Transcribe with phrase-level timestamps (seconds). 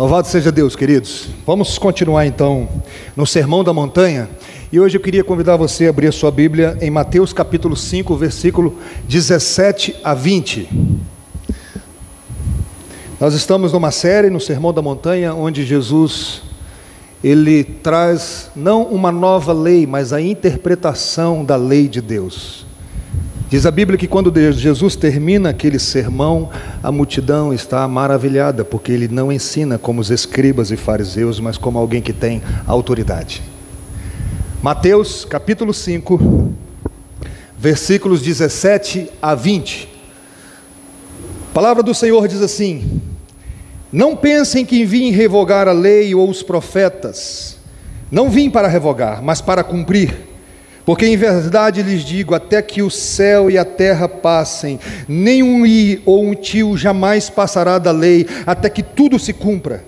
[0.00, 1.28] Louvado seja Deus, queridos.
[1.46, 2.66] Vamos continuar então
[3.14, 4.30] no Sermão da Montanha.
[4.72, 8.16] E hoje eu queria convidar você a abrir a sua Bíblia em Mateus capítulo 5,
[8.16, 10.70] versículo 17 a 20.
[13.20, 16.44] Nós estamos numa série no Sermão da Montanha onde Jesus
[17.22, 22.64] ele traz não uma nova lei, mas a interpretação da lei de Deus.
[23.50, 29.08] Diz a Bíblia que quando Jesus termina aquele sermão, a multidão está maravilhada, porque ele
[29.08, 33.42] não ensina como os escribas e fariseus, mas como alguém que tem autoridade.
[34.62, 36.52] Mateus capítulo 5,
[37.58, 39.88] versículos 17 a 20.
[41.50, 43.02] A palavra do Senhor diz assim:
[43.92, 47.56] Não pensem que vim revogar a lei ou os profetas.
[48.12, 50.29] Não vim para revogar, mas para cumprir.
[50.90, 55.64] Porque em verdade lhes digo: até que o céu e a terra passem, nem um
[55.64, 59.84] i ou um tio jamais passará da lei, até que tudo se cumpra.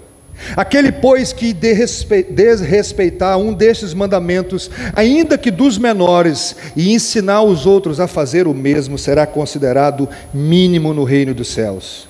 [0.57, 7.99] Aquele, pois, que desrespeitar um destes mandamentos, ainda que dos menores, e ensinar os outros
[7.99, 12.07] a fazer o mesmo, será considerado mínimo no reino dos céus.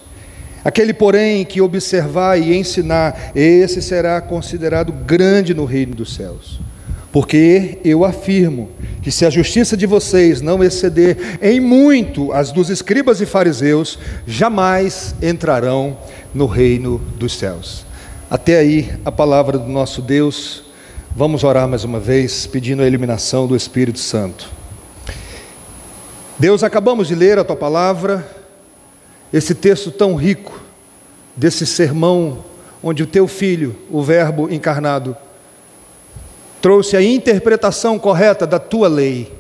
[0.62, 6.60] Aquele, porém, que observar e ensinar, esse será considerado grande no reino dos céus.
[7.12, 8.70] Porque eu afirmo
[9.02, 13.98] que se a justiça de vocês não exceder em muito as dos escribas e fariseus,
[14.26, 15.98] jamais entrarão
[16.32, 17.84] no reino dos céus.
[18.30, 20.64] Até aí a palavra do nosso Deus.
[21.14, 24.48] Vamos orar mais uma vez, pedindo a eliminação do Espírito Santo.
[26.38, 28.26] Deus, acabamos de ler a tua palavra,
[29.30, 30.58] esse texto tão rico,
[31.36, 32.42] desse sermão,
[32.82, 35.14] onde o teu filho, o Verbo encarnado,
[36.62, 39.30] trouxe a interpretação correta da tua lei.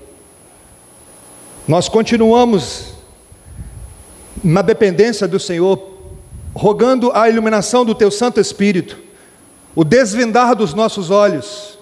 [1.68, 2.94] Nós continuamos
[4.42, 5.80] na dependência do Senhor,
[6.52, 8.98] rogando a iluminação do teu Santo Espírito,
[9.72, 11.78] o desvendar dos nossos olhos,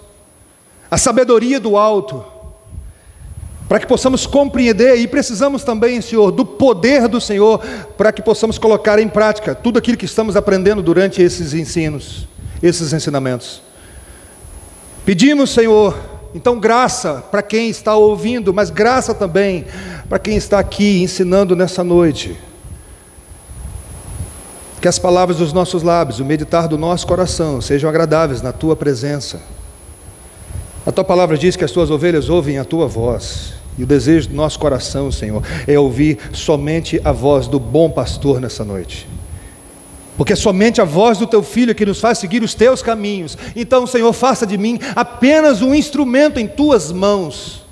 [0.90, 2.22] a sabedoria do alto,
[3.66, 7.60] para que possamos compreender e precisamos também, Senhor, do poder do Senhor,
[7.96, 12.28] para que possamos colocar em prática tudo aquilo que estamos aprendendo durante esses ensinos,
[12.62, 13.69] esses ensinamentos.
[15.10, 15.98] Pedimos, Senhor,
[16.32, 19.64] então graça para quem está ouvindo, mas graça também
[20.08, 22.38] para quem está aqui ensinando nessa noite.
[24.80, 28.76] Que as palavras dos nossos lábios, o meditar do nosso coração sejam agradáveis na tua
[28.76, 29.42] presença.
[30.86, 33.54] A tua palavra diz que as tuas ovelhas ouvem a tua voz.
[33.76, 38.40] E o desejo do nosso coração, Senhor, é ouvir somente a voz do bom pastor
[38.40, 39.08] nessa noite
[40.16, 43.36] porque é somente a voz do teu filho que nos faz seguir os teus caminhos.
[43.56, 47.64] Então, Senhor, faça de mim apenas um instrumento em tuas mãos.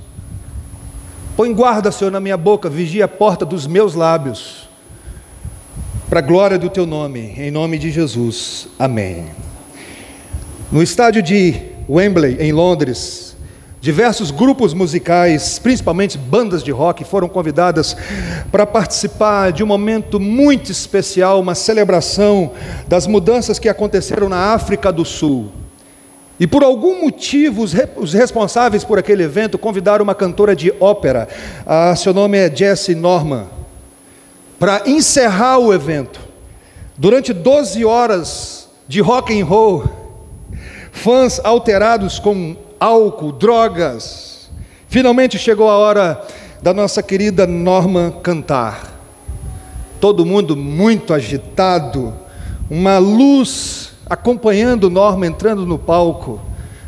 [1.36, 4.68] Põe guarda, Senhor, na minha boca, vigia a porta dos meus lábios,
[6.08, 8.68] para a glória do teu nome, em nome de Jesus.
[8.78, 9.26] Amém.
[10.72, 11.54] No estádio de
[11.88, 13.27] Wembley, em Londres,
[13.80, 17.96] Diversos grupos musicais, principalmente bandas de rock, foram convidadas
[18.50, 22.50] para participar de um momento muito especial, uma celebração
[22.88, 25.52] das mudanças que aconteceram na África do Sul.
[26.40, 31.28] E por algum motivo, os, responsáveis por aquele evento convidaram uma cantora de ópera,
[31.64, 33.46] a, seu nome é Jessie Norman,
[34.58, 36.18] para encerrar o evento.
[36.96, 39.84] Durante 12 horas de rock and roll,
[40.90, 44.50] fãs alterados com álcool, drogas.
[44.88, 46.26] Finalmente chegou a hora
[46.62, 48.98] da nossa querida Norma cantar.
[50.00, 52.14] Todo mundo muito agitado,
[52.70, 56.40] uma luz acompanhando Norma entrando no palco,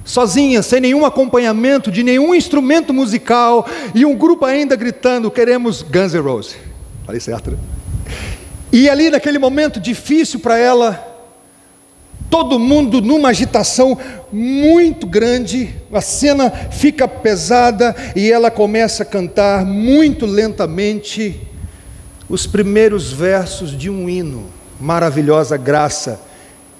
[0.05, 6.15] sozinha, sem nenhum acompanhamento de nenhum instrumento musical e um grupo ainda gritando: Queremos Guns
[6.15, 6.57] N' Roses.
[7.05, 7.59] Falei certo, né?
[8.73, 11.10] E ali naquele momento difícil para ela,
[12.31, 13.99] todo mundo numa agitação
[14.33, 21.41] muito grande, a cena fica pesada e ela começa a cantar muito lentamente
[22.29, 24.45] os primeiros versos de um hino,
[24.81, 26.21] Maravilhosa Graça,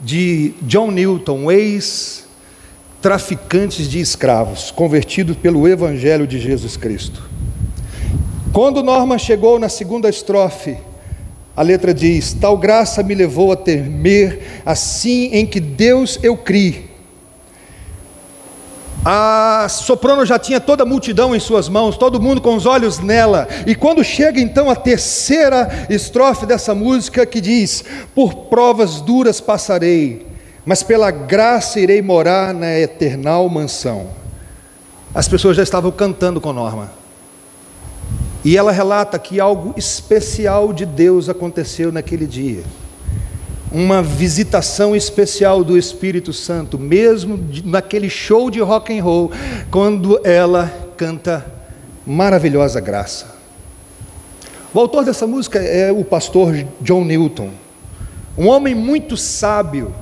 [0.01, 7.29] de John Newton, ex-traficantes de escravos, convertido pelo Evangelho de Jesus Cristo.
[8.53, 10.79] Quando Norma chegou na segunda estrofe,
[11.61, 16.89] a letra diz: Tal graça me levou a temer, assim em que Deus eu criei.
[19.05, 22.99] A soprano já tinha toda a multidão em suas mãos, todo mundo com os olhos
[22.99, 23.47] nela.
[23.67, 27.85] E quando chega então a terceira estrofe dessa música que diz:
[28.15, 30.27] Por provas duras passarei,
[30.65, 34.07] mas pela graça irei morar na eternal mansão.
[35.15, 37.00] As pessoas já estavam cantando com Norma.
[38.45, 42.63] E ela relata que algo especial de Deus aconteceu naquele dia.
[43.73, 49.31] uma visitação especial do Espírito Santo, mesmo naquele show de rock and roll,
[49.71, 51.47] quando ela canta
[52.05, 53.39] maravilhosa graça.
[54.75, 57.51] O autor dessa música é o pastor John Newton,
[58.37, 59.95] um homem muito sábio,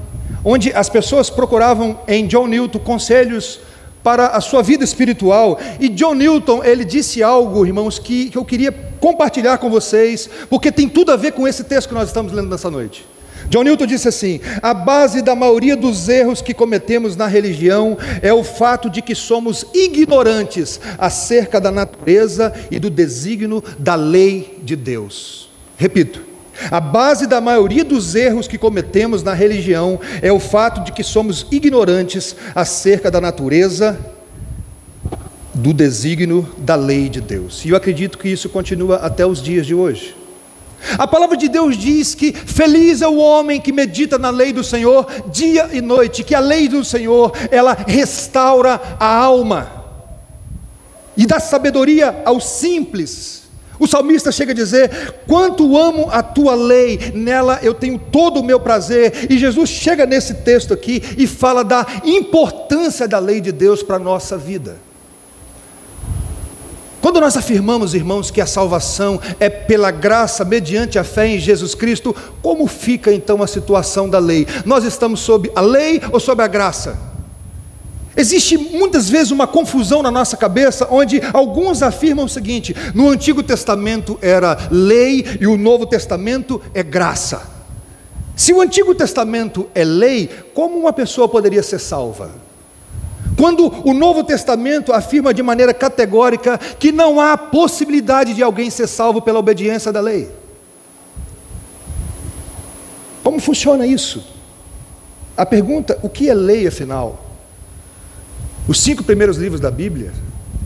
[0.44, 3.60] onde as pessoas procuravam em John Newton conselhos
[4.02, 5.58] para a sua vida espiritual.
[5.80, 10.72] E John Newton, ele disse algo, irmãos, que, que eu queria compartilhar com vocês, porque
[10.72, 13.04] tem tudo a ver com esse texto que nós estamos lendo nessa noite.
[13.48, 18.32] John Newton disse assim: a base da maioria dos erros que cometemos na religião é
[18.32, 24.76] o fato de que somos ignorantes acerca da natureza e do desígnio da lei de
[24.76, 25.48] Deus.
[25.76, 26.27] Repito.
[26.70, 31.02] A base da maioria dos erros que cometemos na religião é o fato de que
[31.02, 33.98] somos ignorantes acerca da natureza
[35.54, 37.64] do desígnio da lei de Deus.
[37.64, 40.16] E eu acredito que isso continua até os dias de hoje.
[40.96, 44.62] A palavra de Deus diz que feliz é o homem que medita na lei do
[44.62, 49.78] Senhor dia e noite, que a lei do Senhor, ela restaura a alma
[51.16, 53.47] e dá sabedoria aos simples.
[53.78, 58.44] O salmista chega a dizer: Quanto amo a tua lei, nela eu tenho todo o
[58.44, 59.26] meu prazer.
[59.30, 63.96] E Jesus chega nesse texto aqui e fala da importância da lei de Deus para
[63.96, 64.76] a nossa vida.
[67.00, 71.74] Quando nós afirmamos, irmãos, que a salvação é pela graça, mediante a fé em Jesus
[71.74, 74.46] Cristo, como fica então a situação da lei?
[74.64, 76.98] Nós estamos sob a lei ou sob a graça?
[78.18, 83.44] Existe muitas vezes uma confusão na nossa cabeça, onde alguns afirmam o seguinte: no Antigo
[83.44, 87.40] Testamento era lei e o Novo Testamento é graça.
[88.34, 92.32] Se o Antigo Testamento é lei, como uma pessoa poderia ser salva?
[93.36, 98.88] Quando o Novo Testamento afirma de maneira categórica que não há possibilidade de alguém ser
[98.88, 100.28] salvo pela obediência da lei.
[103.22, 104.24] Como funciona isso?
[105.36, 107.27] A pergunta: o que é lei afinal?
[108.68, 110.12] Os cinco primeiros livros da Bíblia,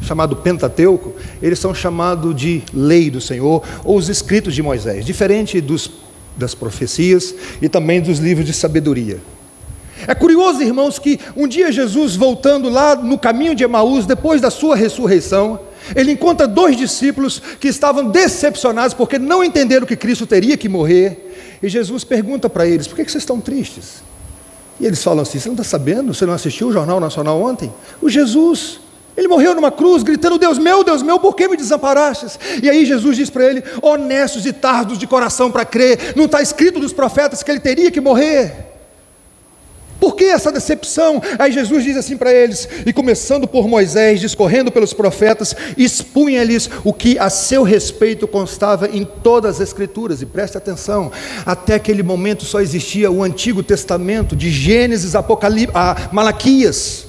[0.03, 5.61] chamado Pentateuco, eles são chamados de lei do Senhor ou os escritos de Moisés, diferente
[5.61, 5.89] dos,
[6.37, 7.33] das profecias
[7.63, 9.21] e também dos livros de sabedoria.
[10.05, 14.51] É curioso, irmãos, que um dia Jesus, voltando lá no caminho de Emaús, depois da
[14.51, 15.61] sua ressurreição,
[15.95, 21.59] ele encontra dois discípulos que estavam decepcionados porque não entenderam que Cristo teria que morrer.
[21.63, 24.03] E Jesus pergunta para eles: por que vocês estão tristes?
[24.83, 26.13] E eles falam assim: você não está sabendo?
[26.13, 27.73] Você não assistiu o Jornal Nacional ontem?
[28.01, 28.81] O Jesus,
[29.17, 32.37] ele morreu numa cruz, gritando: Deus meu, Deus meu, por que me desamparastes?
[32.61, 36.43] E aí Jesus diz para ele: honestos e tardos de coração para crer, não está
[36.43, 38.72] escrito dos profetas que ele teria que morrer.
[40.03, 41.23] Por que essa decepção?
[41.39, 46.93] Aí Jesus diz assim para eles: e começando por Moisés, discorrendo pelos profetas, expunha-lhes o
[46.93, 50.21] que a seu respeito constava em todas as Escrituras.
[50.21, 51.13] E preste atenção:
[51.47, 57.07] até aquele momento só existia o Antigo Testamento, de Gênesis Apocalipse, a Malaquias.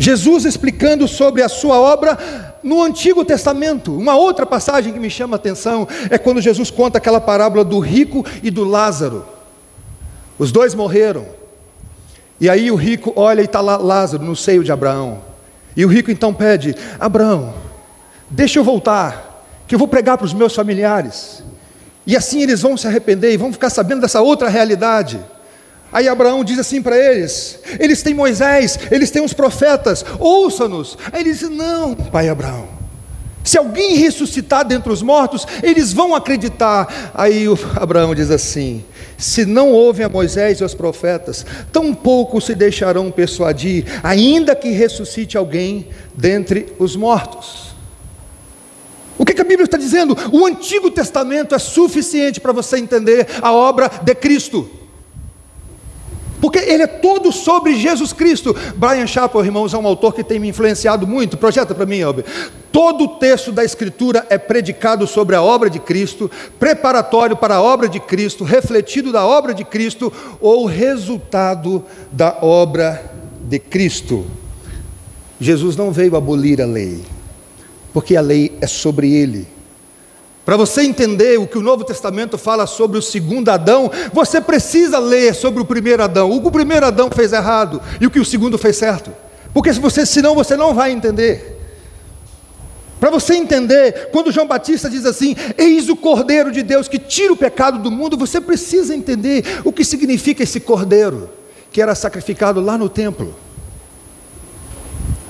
[0.00, 3.96] Jesus explicando sobre a sua obra no Antigo Testamento.
[3.96, 7.78] Uma outra passagem que me chama a atenção é quando Jesus conta aquela parábola do
[7.78, 9.24] rico e do Lázaro.
[10.36, 11.40] Os dois morreram.
[12.40, 15.22] E aí o rico olha e está lá Lázaro no seio de Abraão.
[15.76, 17.54] E o rico então pede: Abraão,
[18.28, 21.42] deixa eu voltar, que eu vou pregar para os meus familiares.
[22.06, 25.20] E assim eles vão se arrepender e vão ficar sabendo dessa outra realidade.
[25.92, 30.96] Aí Abraão diz assim para eles: eles têm Moisés, eles têm os profetas, ouça-nos.
[31.12, 32.66] Aí ele diz: não, pai Abraão,
[33.44, 37.12] se alguém ressuscitar dentre os mortos, eles vão acreditar.
[37.14, 37.46] Aí
[37.76, 38.84] Abraão diz assim:
[39.18, 45.36] se não ouvem a Moisés e aos profetas, tampouco se deixarão persuadir, ainda que ressuscite
[45.36, 47.72] alguém dentre os mortos.
[49.18, 50.16] O que, a Bíblia está dizendo?
[50.32, 54.68] O Antigo Testamento é suficiente para você entender a obra de Cristo.
[56.42, 58.52] Porque ele é todo sobre Jesus Cristo.
[58.74, 61.36] Brian Chappell, irmãos, é um autor que tem me influenciado muito.
[61.36, 62.24] Projeta para mim, Elber.
[62.72, 67.62] Todo o texto da Escritura é predicado sobre a obra de Cristo, preparatório para a
[67.62, 73.00] obra de Cristo, refletido da obra de Cristo ou resultado da obra
[73.44, 74.26] de Cristo.
[75.38, 77.02] Jesus não veio abolir a lei,
[77.92, 79.46] porque a lei é sobre ele.
[80.44, 84.98] Para você entender o que o Novo Testamento fala sobre o segundo Adão, você precisa
[84.98, 86.30] ler sobre o primeiro Adão.
[86.30, 89.12] O que o primeiro Adão fez errado e o que o segundo fez certo.
[89.54, 91.60] Porque se você, senão você não vai entender.
[92.98, 97.32] Para você entender, quando João Batista diz assim: Eis o Cordeiro de Deus que tira
[97.32, 101.28] o pecado do mundo, você precisa entender o que significa esse Cordeiro
[101.70, 103.34] que era sacrificado lá no templo.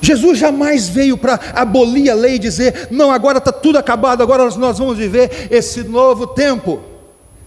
[0.03, 4.45] Jesus jamais veio para abolir a lei e dizer: não, agora está tudo acabado, agora
[4.57, 6.81] nós vamos viver esse novo tempo.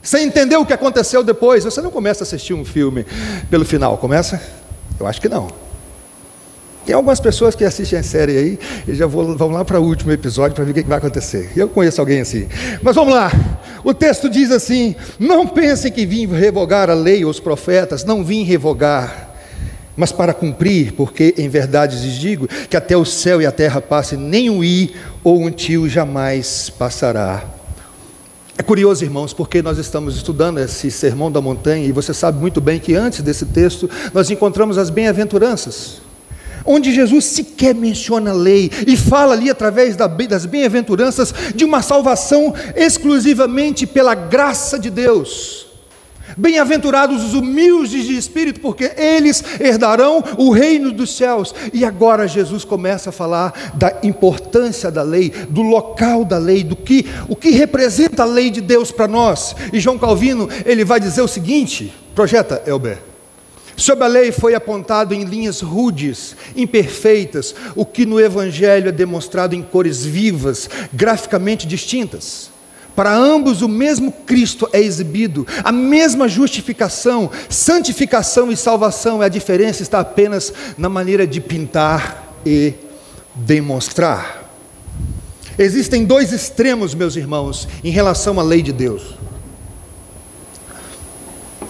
[0.02, 1.64] Você entendeu o que aconteceu depois?
[1.66, 3.06] Você não começa a assistir um filme
[3.50, 4.42] pelo final, começa?
[5.00, 5.66] Eu acho que não.
[6.86, 9.84] Tem algumas pessoas que assistem a série aí e já vou, vão lá para o
[9.84, 11.52] último episódio para ver o que vai acontecer.
[11.56, 12.48] Eu conheço alguém assim.
[12.84, 13.32] Mas vamos lá.
[13.84, 18.24] O texto diz assim: Não pensem que vim revogar a lei ou os profetas, não
[18.24, 19.25] vim revogar,
[19.96, 23.82] mas para cumprir, porque em verdade lhes digo que até o céu e a terra
[23.82, 27.44] passem, nem um i ou um tio jamais passará.
[28.58, 32.62] É curioso, irmãos, porque nós estamos estudando esse sermão da montanha e você sabe muito
[32.62, 36.06] bem que antes desse texto nós encontramos as bem-aventuranças
[36.66, 42.54] onde Jesus sequer menciona a lei e fala ali através das bem-aventuranças de uma salvação
[42.76, 45.68] exclusivamente pela graça de Deus.
[46.38, 51.56] Bem-aventurados os humildes de espírito, porque eles herdarão o reino dos céus.
[51.74, 56.76] E agora Jesus começa a falar da importância da lei, do local da lei, do
[56.76, 59.56] que o que representa a lei de Deus para nós.
[59.72, 63.00] E João Calvino, ele vai dizer o seguinte: projeta, Elber.
[63.78, 69.54] Sobre a lei foi apontado em linhas rudes, imperfeitas, o que no Evangelho é demonstrado
[69.54, 72.55] em cores vivas, graficamente distintas.
[72.96, 79.84] Para ambos o mesmo Cristo é exibido, a mesma justificação, santificação e salvação, a diferença
[79.84, 82.74] está apenas na maneira de pintar e
[83.36, 84.50] demonstrar.
[85.58, 89.16] Existem dois extremos, meus irmãos, em relação à lei de Deus.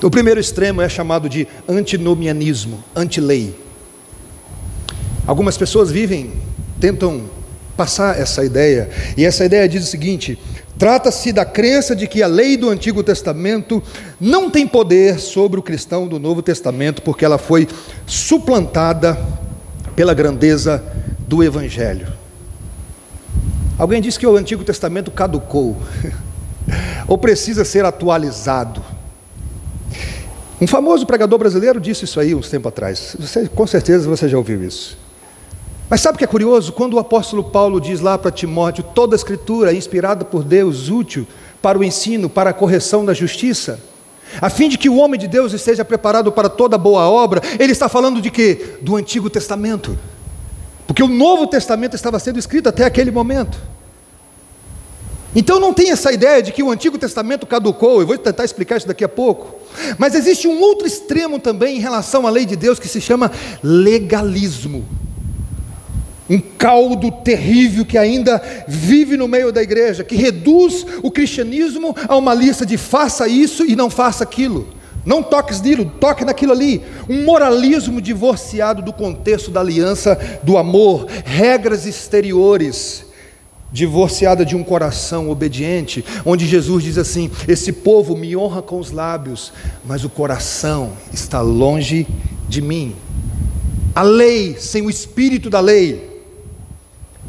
[0.01, 3.55] O primeiro extremo é chamado de antinomianismo, antilei.
[5.25, 6.34] Algumas pessoas vivem,
[6.79, 7.27] tentam
[7.75, 10.38] passar essa ideia, e essa ideia diz o seguinte:
[10.77, 13.82] trata-se da crença de que a lei do Antigo Testamento
[14.20, 17.67] não tem poder sobre o cristão do Novo Testamento, porque ela foi
[18.05, 19.17] suplantada
[19.96, 20.84] pela grandeza
[21.20, 22.08] do Evangelho.
[23.77, 25.77] Alguém disse que o Antigo Testamento caducou,
[27.08, 28.84] ou precisa ser atualizado.
[30.60, 33.15] Um famoso pregador brasileiro disse isso aí uns tempo atrás.
[33.20, 34.98] Você, com certeza você já ouviu isso.
[35.89, 36.74] Mas sabe o que é curioso?
[36.74, 40.89] Quando o apóstolo Paulo diz lá para Timóteo: toda a escritura é inspirada por Deus,
[40.89, 41.27] útil
[41.62, 43.80] para o ensino, para a correção da justiça,
[44.42, 47.72] a fim de que o homem de Deus esteja preparado para toda boa obra, ele
[47.72, 48.77] está falando de quê?
[48.82, 49.98] Do Antigo Testamento.
[50.88, 53.58] Porque o Novo Testamento estava sendo escrito até aquele momento.
[55.36, 58.77] Então não tem essa ideia de que o Antigo Testamento caducou, eu vou tentar explicar
[58.77, 59.60] isso daqui a pouco.
[59.98, 63.32] Mas existe um outro extremo também em relação à lei de Deus que se chama
[63.62, 64.86] legalismo.
[66.29, 72.15] Um caldo terrível que ainda vive no meio da igreja, que reduz o cristianismo a
[72.15, 74.67] uma lista de faça isso e não faça aquilo.
[75.05, 76.82] Não toques nilo, toque naquilo ali.
[77.08, 83.05] Um moralismo divorciado do contexto da aliança, do amor, regras exteriores
[83.72, 88.89] divorciada de um coração obediente, onde Jesus diz assim: Esse povo me honra com os
[88.89, 89.51] lábios,
[89.84, 92.08] mas o coração está longe
[92.48, 92.96] de mim.
[93.94, 96.14] A lei sem o espírito da lei.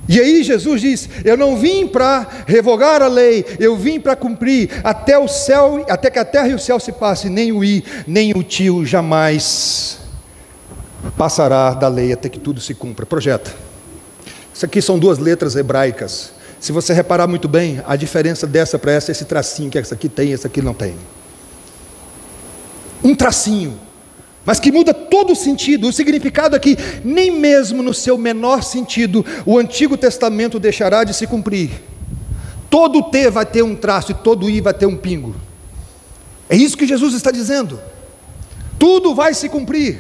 [0.08, 4.70] E aí Jesus diz: Eu não vim para revogar a lei, eu vim para cumprir
[4.84, 7.84] até o céu, até que a terra e o céu se passem, nem o i,
[8.06, 9.98] nem o tio jamais
[11.16, 13.04] passará da lei até que tudo se cumpra.
[13.06, 13.52] Projeta.
[14.52, 16.32] Isso aqui são duas letras hebraicas.
[16.58, 20.08] Se você reparar muito bem, a diferença dessa para essa, esse tracinho que essa aqui
[20.08, 20.94] tem, essa aqui não tem.
[23.04, 23.78] Um tracinho,
[24.46, 25.88] mas que muda todo o sentido.
[25.88, 31.12] O significado é que, nem mesmo no seu menor sentido, o Antigo Testamento deixará de
[31.12, 31.70] se cumprir.
[32.70, 35.34] Todo T vai ter um traço e todo I vai ter um pingo.
[36.48, 37.80] É isso que Jesus está dizendo.
[38.78, 39.98] Tudo vai se cumprir.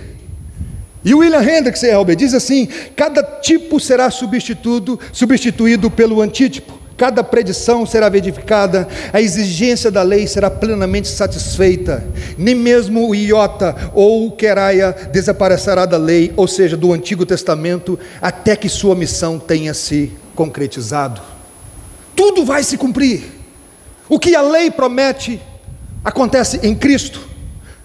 [1.04, 7.84] E William Hendricks Elber diz assim: cada tipo será substituído, substituído pelo antítipo, cada predição
[7.84, 12.04] será verificada, a exigência da lei será plenamente satisfeita,
[12.38, 17.98] nem mesmo o iota ou o queraia desaparecerá da lei, ou seja, do Antigo Testamento,
[18.20, 21.20] até que sua missão tenha se concretizado.
[22.14, 23.24] Tudo vai se cumprir.
[24.08, 25.40] O que a lei promete
[26.02, 27.20] acontece em Cristo.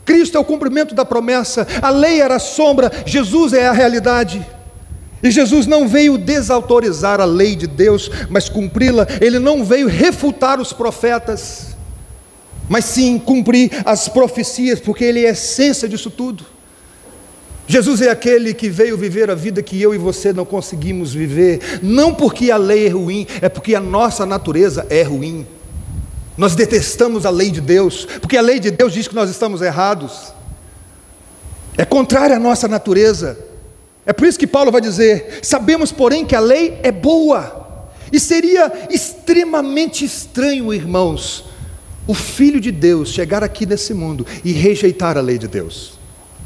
[0.05, 4.45] Cristo é o cumprimento da promessa, a lei era a sombra, Jesus é a realidade.
[5.23, 9.07] E Jesus não veio desautorizar a lei de Deus, mas cumpri-la.
[9.19, 11.75] Ele não veio refutar os profetas,
[12.67, 16.45] mas sim cumprir as profecias, porque Ele é a essência disso tudo.
[17.67, 21.79] Jesus é aquele que veio viver a vida que eu e você não conseguimos viver,
[21.81, 25.45] não porque a lei é ruim, é porque a nossa natureza é ruim.
[26.35, 29.61] Nós detestamos a lei de Deus, porque a lei de Deus diz que nós estamos
[29.61, 30.33] errados.
[31.77, 33.50] É contrária à nossa natureza.
[34.05, 37.59] É por isso que Paulo vai dizer: sabemos, porém, que a lei é boa.
[38.11, 41.45] E seria extremamente estranho, irmãos,
[42.05, 45.93] o Filho de Deus chegar aqui nesse mundo e rejeitar a lei de Deus.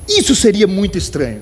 [0.07, 1.41] Isso seria muito estranho.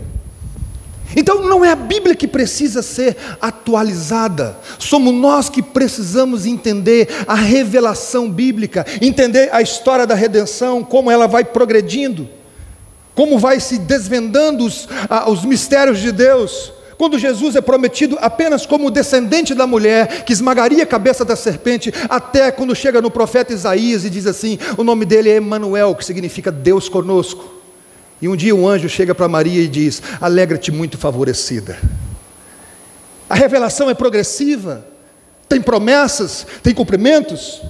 [1.15, 7.35] Então não é a Bíblia que precisa ser atualizada, somos nós que precisamos entender a
[7.35, 12.27] revelação bíblica, entender a história da redenção, como ela vai progredindo,
[13.15, 14.87] como vai se desvendando os,
[15.27, 16.71] os mistérios de Deus.
[16.97, 21.93] Quando Jesus é prometido apenas como descendente da mulher, que esmagaria a cabeça da serpente,
[22.09, 26.05] até quando chega no profeta Isaías e diz assim: o nome dele é Emanuel, que
[26.05, 27.61] significa Deus conosco.
[28.21, 31.77] E um dia um anjo chega para Maria e diz: Alegra-te muito favorecida.
[33.29, 34.85] A revelação é progressiva,
[35.49, 37.61] tem promessas, tem cumprimentos.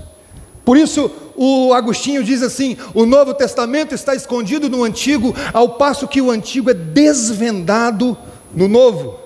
[0.66, 6.08] Por isso, o Agostinho diz assim: o Novo Testamento está escondido no Antigo, ao passo
[6.08, 8.18] que o Antigo é desvendado
[8.54, 9.20] no Novo.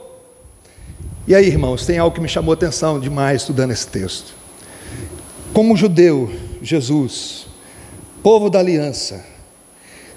[1.28, 4.34] E aí, irmãos, tem algo que me chamou a atenção demais estudando esse texto.
[5.54, 7.48] Como judeu, Jesus,
[8.24, 9.26] povo da aliança,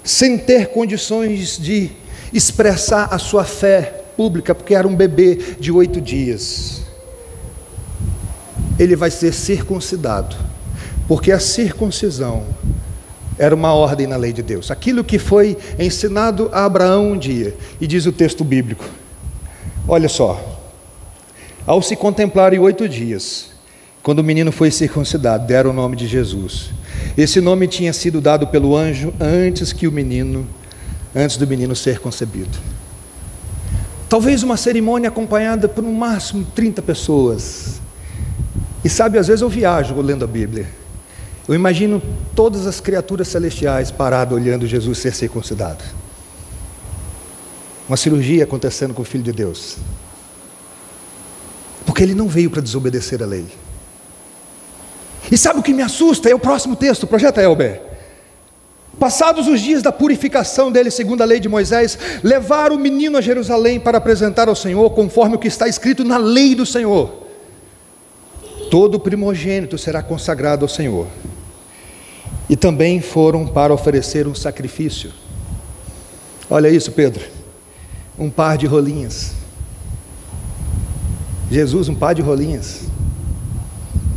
[0.03, 1.91] sem ter condições de
[2.33, 6.81] expressar a sua fé pública, porque era um bebê de oito dias.
[8.79, 10.35] Ele vai ser circuncidado,
[11.11, 12.45] porque a circuncisão
[13.37, 14.71] era uma ordem na lei de Deus.
[14.71, 18.85] Aquilo que foi ensinado a Abraão um dia, e diz o texto bíblico:
[19.85, 20.61] olha só,
[21.67, 23.49] ao se contemplar em oito dias,
[24.01, 26.69] quando o menino foi circuncidado, deram o nome de Jesus.
[27.17, 30.47] Esse nome tinha sido dado pelo anjo antes que o menino,
[31.13, 32.57] antes do menino ser concebido.
[34.07, 37.81] Talvez uma cerimônia acompanhada por no máximo 30 pessoas.
[38.81, 40.79] E sabe, às vezes eu viajo lendo a Bíblia.
[41.51, 42.01] Eu imagino
[42.33, 45.83] todas as criaturas celestiais paradas olhando Jesus ser circuncidado.
[47.89, 49.75] Uma cirurgia acontecendo com o Filho de Deus.
[51.85, 53.45] Porque ele não veio para desobedecer a lei.
[55.29, 56.29] E sabe o que me assusta?
[56.29, 57.81] É o próximo texto, projeta Elber.
[58.97, 63.21] Passados os dias da purificação dele, segundo a lei de Moisés, levaram o menino a
[63.21, 67.27] Jerusalém para apresentar ao Senhor, conforme o que está escrito na lei do Senhor.
[68.69, 71.07] Todo primogênito será consagrado ao Senhor.
[72.51, 75.09] E também foram para oferecer um sacrifício.
[76.49, 77.23] Olha isso, Pedro.
[78.19, 79.31] Um par de rolinhas.
[81.49, 82.81] Jesus, um par de rolinhas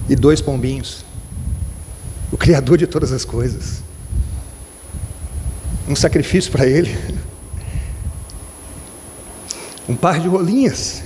[0.08, 1.04] e dois pombinhos.
[2.32, 3.84] O Criador de todas as coisas.
[5.88, 6.92] Um sacrifício para Ele.
[9.86, 11.04] Um par de rolinhas.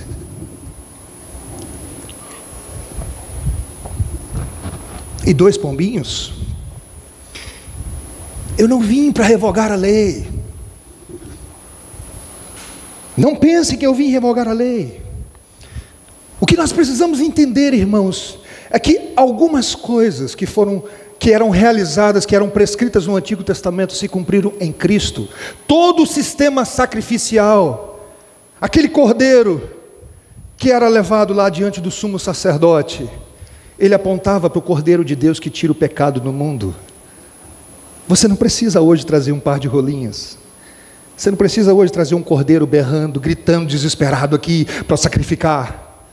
[5.27, 6.38] E dois pombinhos.
[8.59, 10.27] Eu não vim para revogar a lei.
[13.15, 15.01] Não pense que eu vim revogar a lei.
[16.41, 18.37] O que nós precisamos entender, irmãos,
[18.69, 20.83] é que algumas coisas que foram
[21.17, 25.29] que eram realizadas, que eram prescritas no Antigo Testamento, se cumpriram em Cristo.
[25.65, 28.09] Todo o sistema sacrificial,
[28.59, 29.69] aquele cordeiro
[30.57, 33.09] que era levado lá diante do sumo sacerdote,
[33.77, 36.75] ele apontava para o cordeiro de Deus que tira o pecado do mundo.
[38.09, 40.35] Você não precisa hoje trazer um par de rolinhas.
[41.15, 46.07] Você não precisa hoje trazer um cordeiro berrando, gritando, desesperado aqui para sacrificar.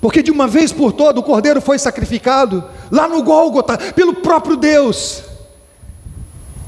[0.00, 4.56] Porque de uma vez por toda o cordeiro foi sacrificado lá no Gólgota pelo próprio
[4.56, 5.24] Deus.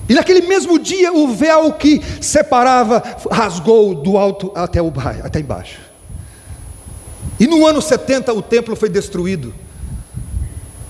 [0.09, 3.01] E naquele mesmo dia o véu que separava
[3.31, 5.79] rasgou do alto até, o, até embaixo.
[7.39, 9.55] E no ano 70 o templo foi destruído.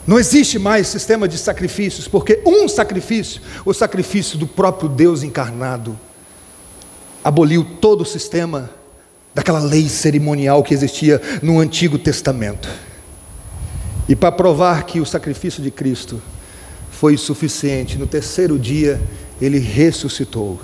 [0.07, 5.99] Não existe mais sistema de sacrifícios, porque um sacrifício, o sacrifício do próprio Deus encarnado,
[7.25, 8.71] aboliu todo o sistema
[9.35, 12.69] daquela lei cerimonial que existia no Antigo Testamento.
[14.09, 16.23] E para provar que o sacrifício de Cristo
[16.91, 19.01] foi suficiente, no terceiro dia
[19.41, 20.61] ele ressuscitou.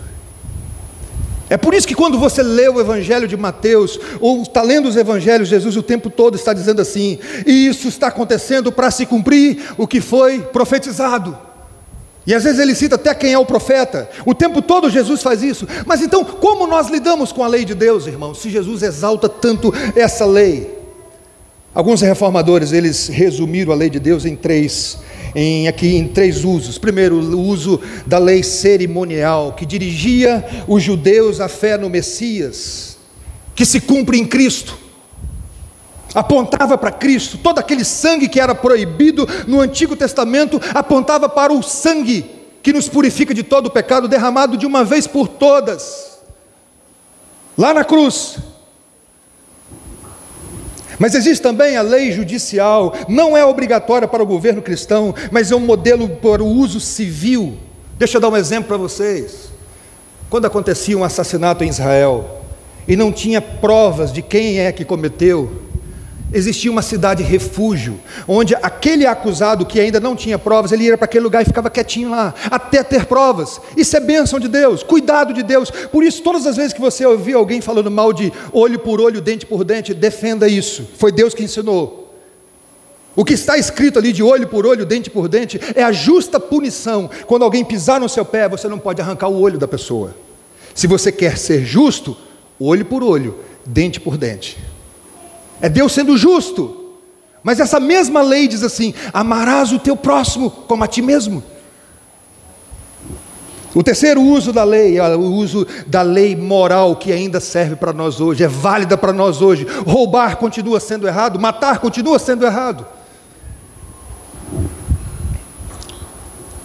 [1.52, 4.96] É por isso que quando você lê o Evangelho de Mateus, ou está lendo os
[4.96, 9.62] Evangelhos, Jesus o tempo todo está dizendo assim: e isso está acontecendo para se cumprir
[9.76, 11.36] o que foi profetizado.
[12.26, 14.08] E às vezes ele cita até quem é o profeta.
[14.24, 15.68] O tempo todo Jesus faz isso.
[15.84, 18.40] Mas então, como nós lidamos com a lei de Deus, irmãos?
[18.40, 20.81] Se Jesus exalta tanto essa lei.
[21.74, 24.98] Alguns reformadores, eles resumiram a lei de Deus em três,
[25.34, 26.76] em, aqui em três usos.
[26.76, 32.98] Primeiro, o uso da lei cerimonial, que dirigia os judeus à fé no Messias,
[33.54, 34.82] que se cumpre em Cristo
[36.14, 41.62] apontava para Cristo, todo aquele sangue que era proibido no Antigo Testamento apontava para o
[41.62, 42.26] sangue
[42.62, 46.18] que nos purifica de todo o pecado, derramado de uma vez por todas,
[47.56, 48.36] lá na cruz.
[51.02, 55.56] Mas existe também a lei judicial, não é obrigatória para o governo cristão, mas é
[55.56, 57.58] um modelo para o uso civil.
[57.98, 59.50] Deixa eu dar um exemplo para vocês.
[60.30, 62.44] Quando acontecia um assassinato em Israel
[62.86, 65.50] e não tinha provas de quem é que cometeu,
[66.32, 71.04] existia uma cidade refúgio, onde aquele acusado que ainda não tinha provas, ele ia para
[71.04, 73.60] aquele lugar e ficava quietinho lá, até ter provas.
[73.76, 75.70] Isso é bênção de Deus, cuidado de Deus.
[75.70, 79.20] Por isso, todas as vezes que você ouvir alguém falando mal de olho por olho,
[79.20, 80.88] dente por dente, defenda isso.
[80.96, 82.02] Foi Deus que ensinou.
[83.14, 86.40] O que está escrito ali de olho por olho, dente por dente, é a justa
[86.40, 87.10] punição.
[87.26, 90.14] Quando alguém pisar no seu pé, você não pode arrancar o olho da pessoa.
[90.74, 92.16] Se você quer ser justo,
[92.58, 94.56] olho por olho, dente por dente.
[95.62, 96.80] É Deus sendo justo.
[97.42, 101.42] Mas essa mesma lei diz assim: amarás o teu próximo como a ti mesmo.
[103.74, 107.92] O terceiro uso da lei é o uso da lei moral que ainda serve para
[107.92, 109.66] nós hoje, é válida para nós hoje.
[109.86, 112.84] Roubar continua sendo errado, matar continua sendo errado.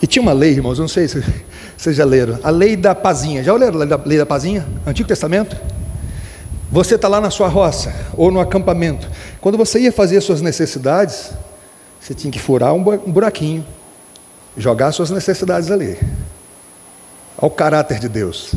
[0.02, 1.24] E tinha uma lei, irmãos, não sei se
[1.78, 3.42] vocês já leram, a lei da pazinha.
[3.42, 4.68] Já leram a lei da pazinha?
[4.86, 5.56] Antigo Testamento?
[6.70, 9.10] Você está lá na sua roça ou no acampamento.
[9.40, 11.32] Quando você ia fazer as suas necessidades,
[12.00, 13.66] você tinha que furar um buraquinho,
[14.58, 15.98] jogar as suas necessidades ali.
[17.38, 18.52] Olha o caráter de Deus.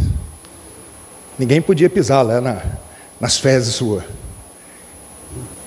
[1.39, 2.63] Ninguém podia pisar lá na,
[3.21, 4.05] nas fezes sua.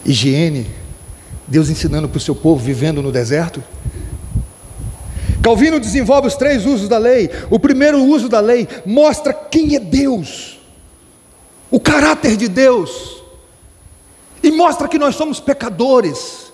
[0.06, 0.70] Higiene.
[1.48, 3.64] Deus ensinando para o seu povo vivendo no deserto.
[5.42, 7.30] Calvino desenvolve os três usos da lei.
[7.50, 10.53] O primeiro uso da lei mostra quem é Deus
[11.74, 13.24] o caráter de Deus,
[14.44, 16.54] e mostra que nós somos pecadores,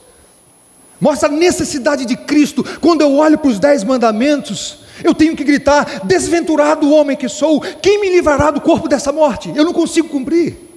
[0.97, 2.63] mostra a necessidade de Cristo.
[2.79, 7.59] Quando eu olho para os dez mandamentos, eu tenho que gritar: desventurado homem que sou,
[7.59, 9.51] quem me livrará do corpo dessa morte?
[9.53, 10.68] Eu não consigo cumprir.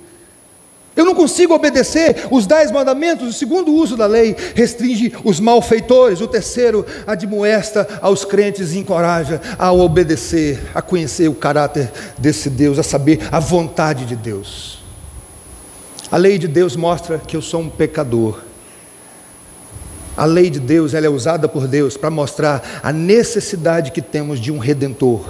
[0.95, 3.29] Eu não consigo obedecer os dez mandamentos.
[3.29, 6.21] O segundo uso da lei restringe os malfeitores.
[6.21, 12.79] O terceiro admoesta aos crentes e encoraja a obedecer, a conhecer o caráter desse Deus,
[12.79, 14.81] a saber a vontade de Deus.
[16.11, 18.43] A lei de Deus mostra que eu sou um pecador.
[20.15, 24.39] A lei de Deus ela é usada por Deus para mostrar a necessidade que temos
[24.39, 25.25] de um redentor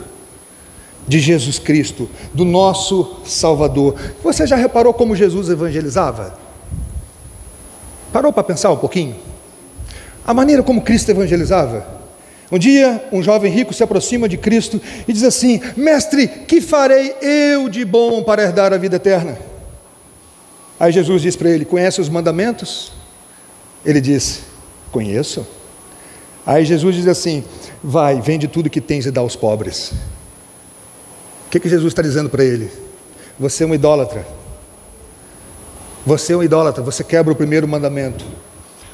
[1.06, 3.96] de Jesus Cristo, do nosso Salvador.
[4.22, 6.38] Você já reparou como Jesus evangelizava?
[8.12, 9.16] Parou para pensar um pouquinho?
[10.24, 11.86] A maneira como Cristo evangelizava?
[12.50, 17.14] Um dia, um jovem rico se aproxima de Cristo e diz assim: Mestre, que farei
[17.22, 19.38] eu de bom para herdar a vida eterna?
[20.78, 22.92] Aí Jesus diz para ele: Conhece os mandamentos?
[23.84, 24.42] Ele diz:
[24.92, 25.46] Conheço.
[26.44, 27.42] Aí Jesus diz assim:
[27.82, 29.92] Vai, vende tudo que tens e dá aos pobres
[31.52, 32.72] que, que Jesus está dizendo para ele?
[33.38, 34.24] Você é um idólatra.
[36.06, 38.24] Você é um idólatra, você quebra o primeiro mandamento.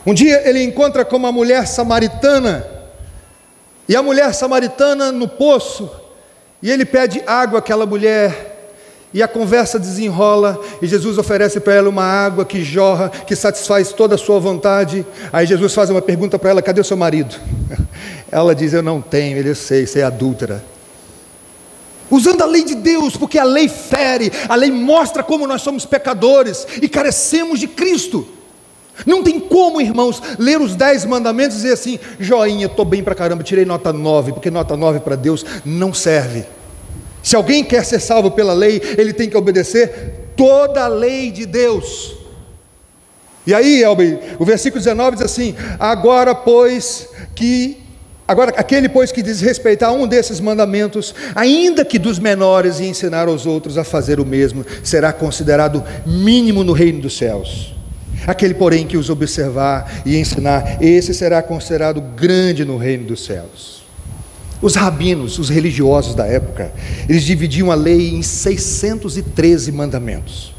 [0.04, 2.66] Um dia ele encontra com uma mulher samaritana,
[3.88, 5.88] e a mulher samaritana no poço,
[6.60, 8.74] e ele pede água àquela mulher,
[9.14, 13.92] e a conversa desenrola, e Jesus oferece para ela uma água que jorra, que satisfaz
[13.92, 15.06] toda a sua vontade.
[15.32, 17.36] Aí Jesus faz uma pergunta para ela: cadê o seu marido?
[18.30, 20.62] Ela diz: Eu não tenho, ele eu sei, você é adúltera
[22.10, 25.84] usando a lei de Deus, porque a lei fere, a lei mostra como nós somos
[25.84, 28.26] pecadores e carecemos de Cristo.
[29.06, 33.14] Não tem como, irmãos, ler os dez mandamentos e dizer assim: joinha, estou bem para
[33.14, 36.44] caramba, tirei nota nove, porque nota nove para Deus não serve.
[37.22, 41.46] Se alguém quer ser salvo pela lei, ele tem que obedecer toda a lei de
[41.46, 42.16] Deus.
[43.46, 47.87] E aí, Elber, o versículo 19 diz assim: Agora, pois, que
[48.28, 53.46] Agora, aquele, pois, que desrespeitar um desses mandamentos, ainda que dos menores, e ensinar aos
[53.46, 57.74] outros a fazer o mesmo, será considerado mínimo no reino dos céus.
[58.26, 63.82] Aquele, porém, que os observar e ensinar, esse será considerado grande no reino dos céus.
[64.60, 66.70] Os rabinos, os religiosos da época,
[67.08, 70.52] eles dividiam a lei em 613 mandamentos.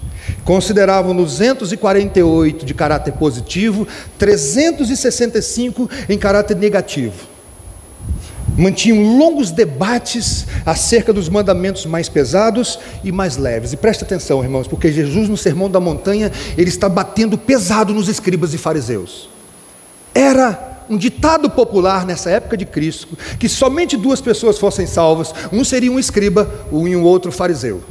[0.43, 7.28] Consideravam 248 de caráter positivo, 365 em caráter negativo
[8.59, 13.71] mantinham longos debates acerca dos mandamentos mais pesados e mais leves.
[13.71, 18.09] E preste atenção, irmãos, porque Jesus no Sermão da Montanha, ele está batendo pesado nos
[18.09, 19.29] escribas e fariseus.
[20.13, 25.63] Era um ditado popular nessa época de Cristo que somente duas pessoas fossem salvas, um
[25.63, 27.81] seria um escriba e um outro fariseu.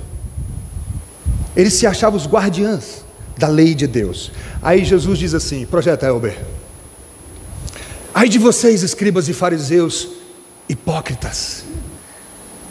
[1.56, 3.04] Eles se achavam os guardiãs
[3.36, 4.30] da lei de Deus.
[4.60, 6.36] Aí Jesus diz assim: Projeto Elber.
[8.12, 10.17] Ai de vocês, escribas e fariseus,
[10.68, 11.64] hipócritas.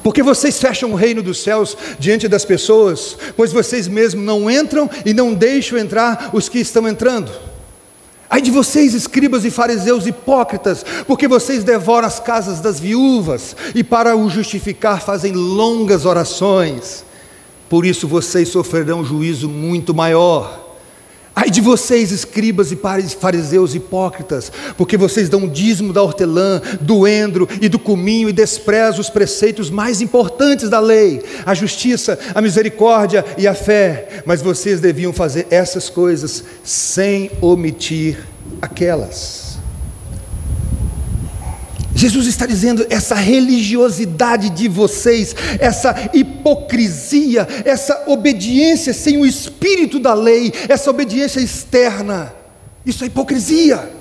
[0.03, 4.89] Porque vocês fecham o reino dos céus diante das pessoas, pois vocês mesmos não entram
[5.05, 7.31] e não deixam entrar os que estão entrando.
[8.29, 13.83] Ai de vocês, escribas e fariseus hipócritas, porque vocês devoram as casas das viúvas e,
[13.83, 17.05] para o justificar, fazem longas orações.
[17.69, 20.66] Por isso vocês sofrerão juízo muito maior.
[21.39, 22.79] Ai de vocês, escribas e
[23.19, 28.99] fariseus hipócritas, porque vocês dão dízimo da hortelã, do endro e do cominho e desprezam
[28.99, 34.23] os preceitos mais importantes da lei, a justiça, a misericórdia e a fé.
[34.25, 38.17] Mas vocês deviam fazer essas coisas sem omitir
[38.59, 39.46] aquelas.
[41.97, 50.13] Jesus está dizendo: essa religiosidade de vocês, essa hipocrisia, essa obediência sem o espírito da
[50.13, 52.31] lei, essa obediência externa,
[52.85, 53.97] isso é hipocrisia.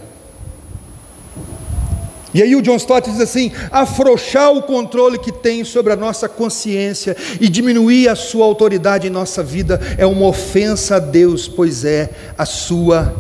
[2.34, 6.28] E aí o John Stott diz assim: afrouxar o controle que tem sobre a nossa
[6.28, 11.82] consciência e diminuir a sua autoridade em nossa vida é uma ofensa a Deus, pois
[11.82, 13.16] é a sua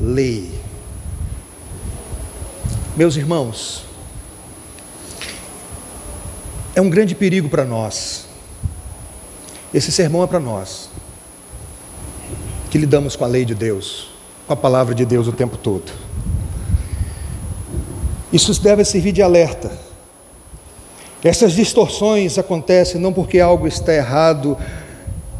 [0.00, 0.50] lei.
[2.96, 3.85] Meus irmãos,
[6.76, 8.26] é um grande perigo para nós.
[9.72, 10.90] Esse sermão é para nós,
[12.70, 14.10] que lidamos com a lei de Deus,
[14.46, 15.90] com a palavra de Deus o tempo todo.
[18.30, 19.72] Isso deve servir de alerta.
[21.24, 24.56] Essas distorções acontecem não porque algo está errado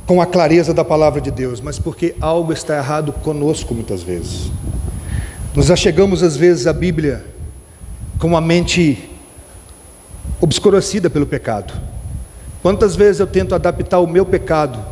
[0.07, 4.51] com a clareza da palavra de Deus, mas porque algo está errado conosco muitas vezes.
[5.55, 7.27] Nos achegamos às vezes à Bíblia
[8.19, 9.16] com a mente
[10.41, 11.73] obscurecida pelo pecado.
[12.63, 14.85] Quantas vezes eu tento adaptar o meu pecado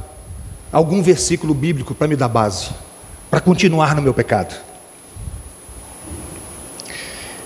[0.73, 2.71] a algum versículo bíblico para me dar base,
[3.31, 4.55] para continuar no meu pecado?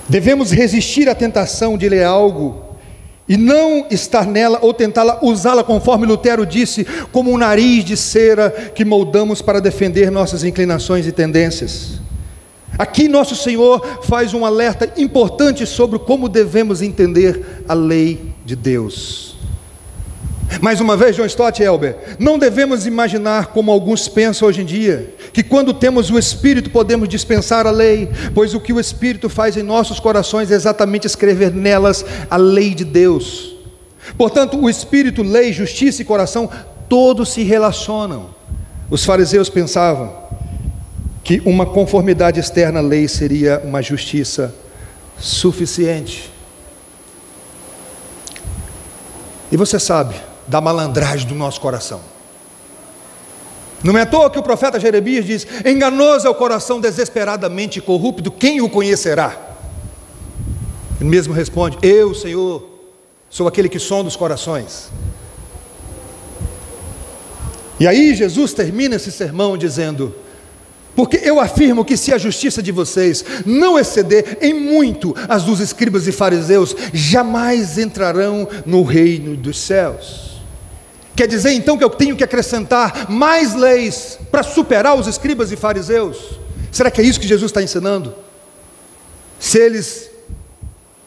[0.08, 2.64] Devemos resistir à tentação de ler algo
[3.28, 8.50] e não estar nela ou tentá-la usá-la conforme Lutero disse, como um nariz de cera
[8.74, 12.00] que moldamos para defender nossas inclinações e tendências.
[12.76, 19.36] Aqui nosso Senhor faz um alerta importante sobre como devemos entender a lei de Deus.
[20.60, 24.64] Mais uma vez, John Stott e Elber, não devemos imaginar como alguns pensam hoje em
[24.64, 29.28] dia, que quando temos o Espírito podemos dispensar a lei, pois o que o Espírito
[29.28, 33.56] faz em nossos corações é exatamente escrever nelas a lei de Deus.
[34.16, 36.50] Portanto, o Espírito, lei, justiça e coração,
[36.88, 38.30] todos se relacionam.
[38.90, 40.10] Os fariseus pensavam,
[41.28, 44.54] que uma conformidade externa à lei seria uma justiça
[45.18, 46.32] suficiente.
[49.52, 50.14] E você sabe
[50.46, 52.00] da malandragem do nosso coração.
[53.84, 58.30] Não é à toa que o profeta Jeremias diz: Enganoso é o coração desesperadamente corrupto,
[58.30, 59.54] quem o conhecerá?
[60.98, 62.66] Ele mesmo responde: Eu, Senhor,
[63.28, 64.88] sou aquele que sonda os corações.
[67.78, 70.14] E aí Jesus termina esse sermão dizendo:
[70.98, 75.60] porque eu afirmo que se a justiça de vocês não exceder em muito as dos
[75.60, 80.42] escribas e fariseus, jamais entrarão no reino dos céus.
[81.14, 85.56] Quer dizer então que eu tenho que acrescentar mais leis para superar os escribas e
[85.56, 86.40] fariseus?
[86.72, 88.12] Será que é isso que Jesus está ensinando?
[89.38, 90.10] Se eles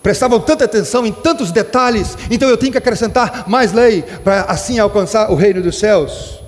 [0.02, 4.80] prestavam tanta atenção em tantos detalhes, então eu tenho que acrescentar mais lei para assim
[4.80, 6.41] alcançar o reino dos céus?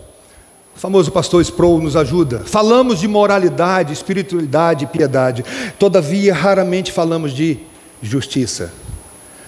[0.76, 2.40] O famoso pastor Sproul nos ajuda.
[2.46, 5.46] Falamos de moralidade, espiritualidade e piedade.
[5.78, 7.60] Todavia, raramente falamos de
[8.02, 8.74] justiça.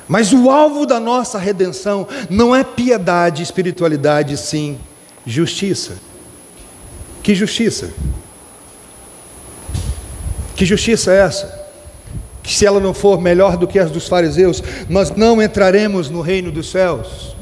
[0.07, 4.77] Mas o alvo da nossa redenção não é piedade, espiritualidade, sim
[5.25, 5.97] justiça.
[7.23, 7.91] Que justiça?
[10.55, 11.65] Que justiça é essa?
[12.43, 16.21] Que se ela não for melhor do que as dos fariseus, nós não entraremos no
[16.21, 17.35] reino dos céus.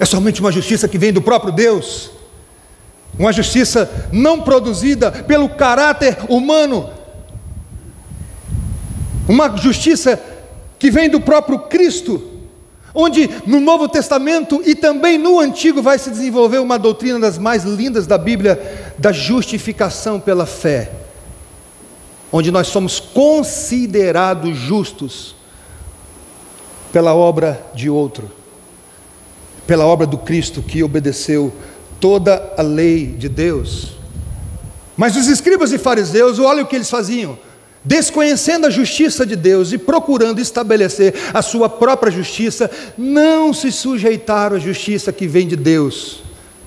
[0.00, 2.10] É somente uma justiça que vem do próprio Deus,
[3.18, 6.88] uma justiça não produzida pelo caráter humano,
[9.28, 10.18] uma justiça
[10.78, 12.30] que vem do próprio Cristo,
[12.94, 17.64] onde no Novo Testamento e também no Antigo vai se desenvolver uma doutrina das mais
[17.64, 20.92] lindas da Bíblia, da justificação pela fé,
[22.32, 25.36] onde nós somos considerados justos
[26.90, 28.39] pela obra de outro
[29.70, 31.52] pela obra do Cristo que obedeceu
[32.00, 33.92] toda a lei de Deus.
[34.96, 37.38] Mas os escribas e fariseus, olha o que eles faziam.
[37.84, 44.56] Desconhecendo a justiça de Deus e procurando estabelecer a sua própria justiça, não se sujeitaram
[44.56, 46.20] à justiça que vem de Deus,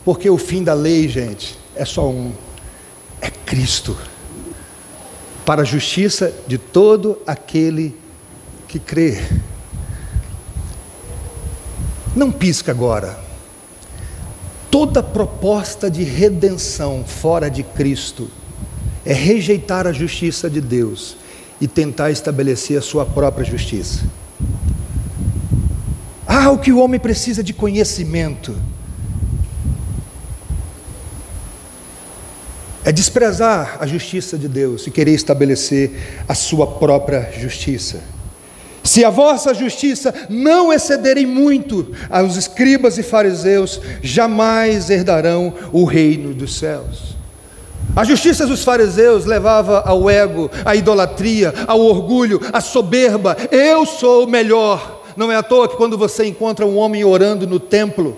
[0.06, 2.32] porque o fim da lei, gente, é só um:
[3.20, 3.98] é Cristo,
[5.46, 7.94] para a justiça de todo aquele
[8.66, 9.22] que crê.
[12.16, 13.18] Não pisca agora.
[14.70, 18.30] Toda proposta de redenção fora de Cristo
[19.06, 21.18] é rejeitar a justiça de Deus
[21.60, 24.04] e tentar estabelecer a sua própria justiça.
[26.26, 28.56] Ah, o que o homem precisa de conhecimento.
[32.84, 38.02] É desprezar a justiça de Deus e querer estabelecer a sua própria justiça.
[38.84, 46.34] Se a vossa justiça não excederem muito aos escribas e fariseus, jamais herdarão o reino
[46.34, 47.16] dos céus.
[47.96, 53.38] A justiça dos fariseus levava ao ego, à idolatria, ao orgulho, à soberba.
[53.52, 55.04] Eu sou o melhor.
[55.16, 58.18] Não é à toa que quando você encontra um homem orando no templo,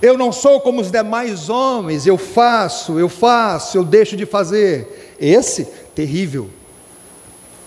[0.00, 5.14] eu não sou como os demais homens, eu faço, eu faço, eu deixo de fazer.
[5.20, 6.48] Esse, terrível.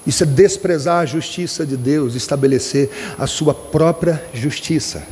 [0.05, 5.03] Isso é desprezar a justiça de Deus, estabelecer a sua própria justiça.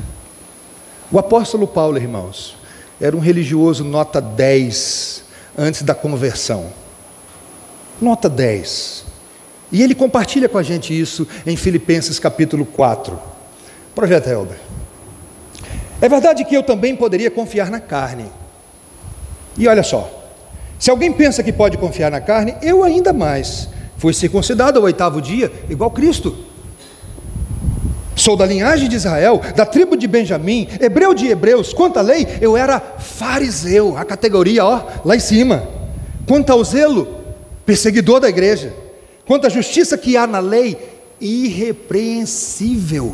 [1.12, 2.58] O apóstolo Paulo, irmãos,
[3.00, 5.24] era um religioso nota 10
[5.58, 6.68] antes da conversão.
[8.02, 9.06] Nota 10.
[9.72, 13.20] E ele compartilha com a gente isso em Filipenses capítulo 4.
[13.94, 14.58] Projeto Helder.
[16.02, 18.26] É verdade que eu também poderia confiar na carne.
[19.58, 20.10] E olha só,
[20.80, 23.68] se alguém pensa que pode confiar na carne, eu ainda mais.
[24.00, 26.36] Fui circuncidado ao oitavo dia, igual Cristo.
[28.16, 31.74] Sou da linhagem de Israel, da tribo de Benjamim, hebreu de hebreus.
[31.74, 35.68] Quanto à lei, eu era fariseu, a categoria, ó, lá em cima.
[36.26, 37.08] Quanto ao zelo,
[37.66, 38.74] perseguidor da igreja.
[39.26, 40.78] Quanto à justiça que há na lei,
[41.20, 43.14] irrepreensível.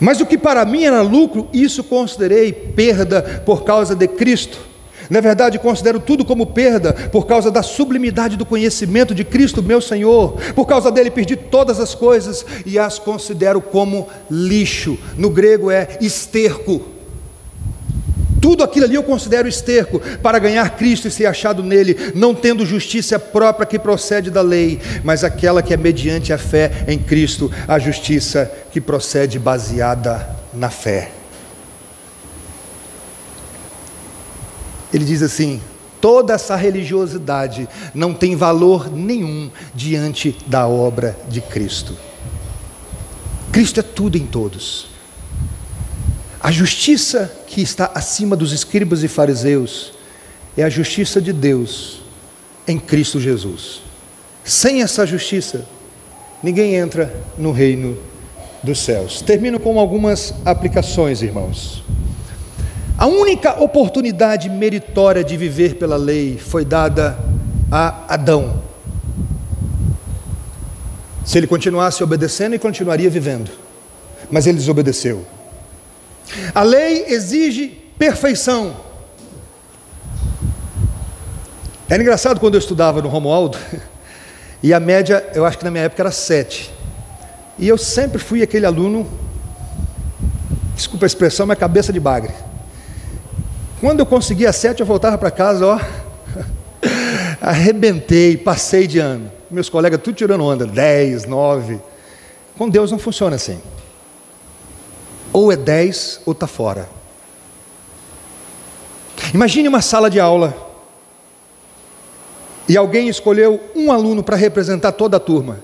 [0.00, 4.58] Mas o que para mim era lucro, isso considerei perda por causa de Cristo.
[5.08, 9.80] Na verdade, considero tudo como perda por causa da sublimidade do conhecimento de Cristo, meu
[9.80, 10.36] Senhor.
[10.54, 14.98] Por causa dele, perdi todas as coisas e as considero como lixo.
[15.16, 16.96] No grego é esterco.
[18.40, 22.64] Tudo aquilo ali eu considero esterco para ganhar Cristo e ser achado nele, não tendo
[22.64, 27.50] justiça própria que procede da lei, mas aquela que é mediante a fé em Cristo,
[27.66, 31.15] a justiça que procede baseada na fé.
[34.96, 35.60] Ele diz assim:
[36.00, 41.94] toda essa religiosidade não tem valor nenhum diante da obra de Cristo.
[43.52, 44.88] Cristo é tudo em todos.
[46.40, 49.92] A justiça que está acima dos escribas e fariseus
[50.56, 52.00] é a justiça de Deus
[52.66, 53.82] em Cristo Jesus.
[54.42, 55.66] Sem essa justiça,
[56.42, 57.98] ninguém entra no reino
[58.62, 59.20] dos céus.
[59.20, 61.84] Termino com algumas aplicações, irmãos.
[62.98, 67.18] A única oportunidade meritória de viver pela lei foi dada
[67.70, 68.62] a Adão.
[71.24, 73.50] Se ele continuasse obedecendo, ele continuaria vivendo,
[74.30, 75.26] mas ele desobedeceu.
[76.54, 78.76] A lei exige perfeição.
[81.88, 83.58] Era engraçado quando eu estudava no Romualdo,
[84.62, 86.72] e a média, eu acho que na minha época era sete.
[87.58, 89.06] E eu sempre fui aquele aluno,
[90.74, 92.32] desculpa a expressão, mas cabeça de bagre.
[93.80, 95.80] Quando eu conseguia sete, eu voltava para casa, ó,
[97.40, 99.30] arrebentei, passei de ano.
[99.50, 101.80] Meus colegas tudo tirando onda, dez, nove.
[102.56, 103.60] Com Deus não funciona assim.
[105.32, 106.88] Ou é dez ou está fora.
[109.34, 110.56] Imagine uma sala de aula
[112.66, 115.60] e alguém escolheu um aluno para representar toda a turma.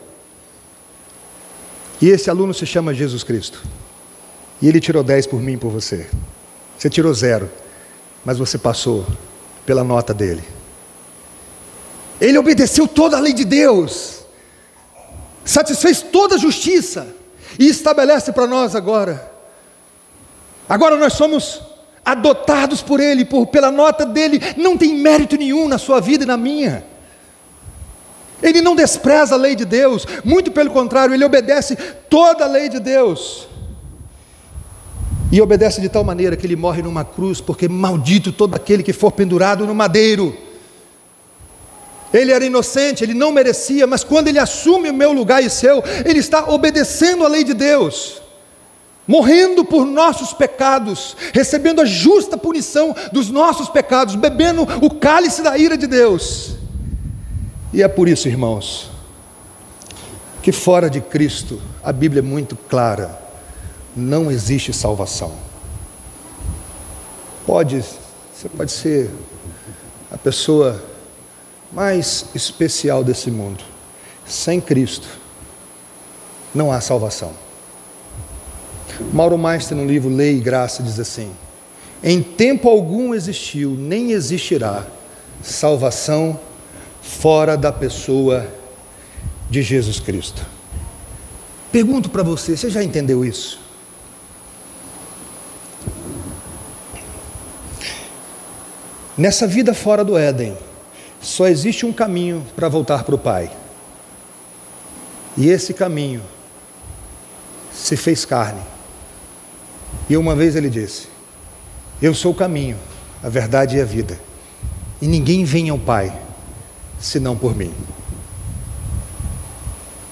[2.00, 3.62] E esse aluno se chama Jesus Cristo.
[4.60, 6.08] E ele tirou dez por mim e por você.
[6.76, 7.48] Você tirou zero
[8.24, 9.06] mas você passou
[9.66, 10.44] pela nota dele.
[12.20, 14.24] Ele obedeceu toda a lei de Deus,
[15.44, 17.08] satisfez toda a justiça
[17.58, 19.30] e estabelece para nós agora.
[20.68, 21.60] Agora nós somos
[22.04, 26.26] adotados por Ele, por, pela nota dele, não tem mérito nenhum na sua vida e
[26.26, 26.84] na minha.
[28.42, 31.76] Ele não despreza a lei de Deus, muito pelo contrário, ele obedece
[32.10, 33.46] toda a lei de Deus.
[35.32, 38.92] E obedece de tal maneira que ele morre numa cruz, porque maldito todo aquele que
[38.92, 40.36] for pendurado no madeiro.
[42.12, 45.82] Ele era inocente, ele não merecia, mas quando ele assume o meu lugar e seu,
[46.04, 48.20] ele está obedecendo a lei de Deus,
[49.08, 55.56] morrendo por nossos pecados, recebendo a justa punição dos nossos pecados, bebendo o cálice da
[55.56, 56.56] ira de Deus.
[57.72, 58.90] E é por isso, irmãos,
[60.42, 63.22] que fora de Cristo, a Bíblia é muito clara
[63.96, 65.32] não existe salvação.
[67.46, 67.84] Pode,
[68.32, 69.10] você pode ser
[70.10, 70.82] a pessoa
[71.72, 73.64] mais especial desse mundo.
[74.26, 75.08] Sem Cristo,
[76.54, 77.32] não há salvação.
[79.12, 81.30] Mauro Meister, no livro Lei e Graça, diz assim:
[82.02, 84.86] Em tempo algum existiu, nem existirá
[85.42, 86.38] salvação
[87.00, 88.46] fora da pessoa
[89.50, 90.46] de Jesus Cristo.
[91.72, 93.61] Pergunto para você, você já entendeu isso?
[99.16, 100.56] Nessa vida fora do Éden,
[101.20, 103.50] só existe um caminho para voltar para o Pai.
[105.36, 106.22] E esse caminho
[107.72, 108.60] se fez carne.
[110.08, 111.08] E uma vez ele disse:
[112.00, 112.78] Eu sou o caminho,
[113.22, 114.18] a verdade e a vida.
[115.00, 116.12] E ninguém vem ao Pai
[116.98, 117.72] senão por mim.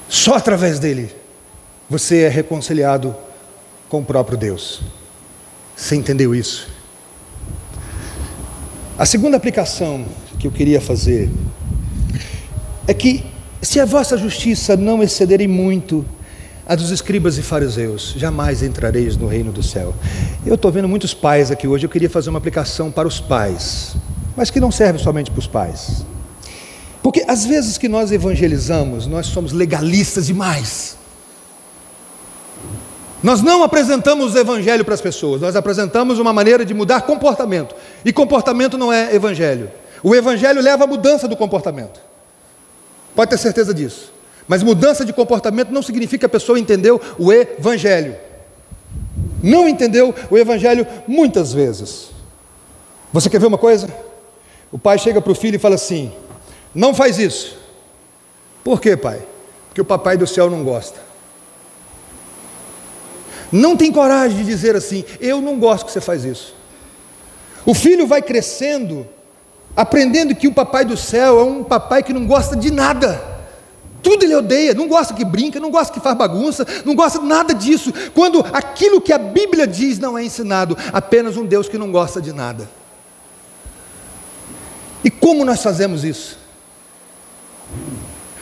[0.09, 1.15] Só através dele
[1.89, 3.17] você é reconciliado
[3.89, 4.83] com o próprio Deus.
[5.77, 6.69] Você entendeu isso?
[9.01, 10.05] A segunda aplicação
[10.39, 11.31] que eu queria fazer
[12.87, 13.25] é que,
[13.63, 16.05] se a vossa justiça não excederem muito
[16.67, 19.95] a dos escribas e fariseus, jamais entrareis no reino do céu.
[20.45, 23.97] Eu estou vendo muitos pais aqui hoje, eu queria fazer uma aplicação para os pais,
[24.37, 26.05] mas que não serve somente para os pais.
[27.03, 30.99] Porque às vezes que nós evangelizamos, nós somos legalistas demais.
[33.23, 37.75] Nós não apresentamos o evangelho para as pessoas, nós apresentamos uma maneira de mudar comportamento.
[38.05, 39.71] E comportamento não é evangelho.
[40.03, 42.01] O evangelho leva à mudança do comportamento.
[43.15, 44.13] Pode ter certeza disso.
[44.49, 48.17] Mas mudança de comportamento não significa que a pessoa entendeu o evangelho.
[49.43, 52.11] Não entendeu o evangelho muitas vezes.
[53.13, 53.89] Você quer ver uma coisa?
[54.73, 56.13] O pai chega para o filho e fala assim:
[56.75, 57.59] Não faz isso.
[58.65, 59.21] Por quê, pai?
[59.69, 61.10] Porque o papai do céu não gosta.
[63.53, 66.55] Não tem coragem de dizer assim: Eu não gosto que você faz isso.
[67.67, 69.07] O filho vai crescendo,
[69.77, 73.31] aprendendo que o papai do céu é um papai que não gosta de nada.
[74.03, 77.53] Tudo ele odeia, não gosta que brinca, não gosta que faz bagunça, não gosta nada
[77.53, 77.93] disso.
[78.15, 82.21] Quando aquilo que a Bíblia diz não é ensinado, apenas um Deus que não gosta
[82.21, 82.69] de nada.
[85.05, 86.39] E como nós fazemos isso?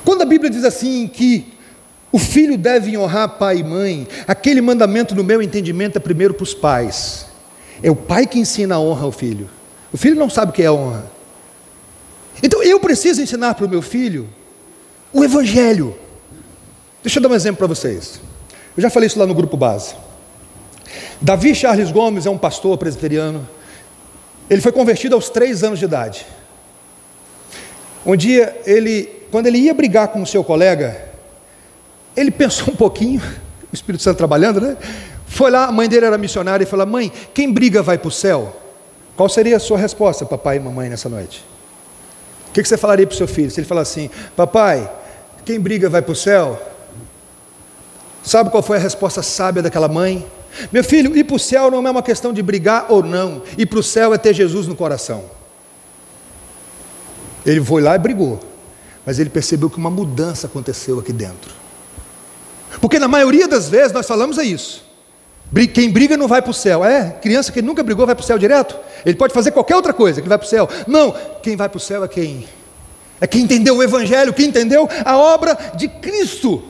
[0.04, 1.57] Quando a Bíblia diz assim que
[2.10, 4.08] o filho deve honrar pai e mãe.
[4.26, 7.26] Aquele mandamento, no meu entendimento, é primeiro para os pais.
[7.82, 9.48] É o pai que ensina a honra ao filho.
[9.92, 11.10] O filho não sabe o que é honra.
[12.42, 14.28] Então eu preciso ensinar para o meu filho
[15.12, 15.96] o Evangelho.
[17.02, 18.20] Deixa eu dar um exemplo para vocês.
[18.76, 19.94] Eu já falei isso lá no grupo base.
[21.20, 23.46] Davi Charles Gomes é um pastor presbiteriano.
[24.48, 26.26] Ele foi convertido aos três anos de idade.
[28.06, 31.07] Um dia, ele, quando ele ia brigar com o seu colega,
[32.18, 33.20] ele pensou um pouquinho,
[33.72, 34.76] o Espírito Santo trabalhando, né?
[35.26, 38.10] Foi lá, a mãe dele era missionária e falou: Mãe, quem briga vai para o
[38.10, 38.56] céu?
[39.16, 41.44] Qual seria a sua resposta, papai e mamãe, nessa noite?
[42.48, 43.50] O que você falaria para o seu filho?
[43.50, 44.90] Se ele falar assim: Papai,
[45.44, 46.60] quem briga vai para o céu?
[48.24, 50.26] Sabe qual foi a resposta sábia daquela mãe?
[50.72, 53.66] Meu filho, ir para o céu não é uma questão de brigar ou não, ir
[53.66, 55.24] para o céu é ter Jesus no coração.
[57.46, 58.40] Ele foi lá e brigou,
[59.06, 61.57] mas ele percebeu que uma mudança aconteceu aqui dentro.
[62.80, 64.86] Porque na maioria das vezes nós falamos é isso.
[65.72, 66.84] Quem briga não vai para o céu.
[66.84, 68.76] É, criança que nunca brigou vai para o céu direto.
[69.04, 70.68] Ele pode fazer qualquer outra coisa que vai para o céu.
[70.86, 72.46] Não, quem vai para o céu é quem?
[73.20, 76.62] É quem entendeu o Evangelho, quem entendeu a obra de Cristo.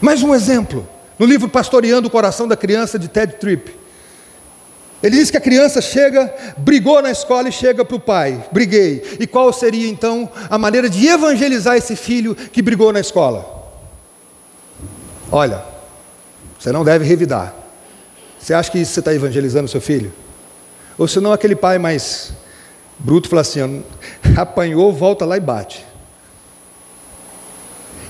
[0.00, 0.86] Mais um exemplo.
[1.18, 3.74] No livro Pastoreando o Coração da Criança, de Ted Tripp.
[5.02, 8.42] Ele diz que a criança chega, brigou na escola e chega para o pai.
[8.50, 9.18] Briguei.
[9.20, 13.53] E qual seria então a maneira de evangelizar esse filho que brigou na escola?
[15.36, 15.64] Olha,
[16.56, 17.52] você não deve revidar.
[18.38, 20.12] Você acha que você está evangelizando seu filho?
[20.96, 22.32] Ou senão aquele pai mais
[23.00, 23.82] bruto fala assim:
[24.38, 25.84] apanhou, volta lá e bate.